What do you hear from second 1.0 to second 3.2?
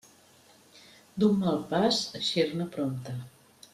D'un mal pas, eixir-ne prompte.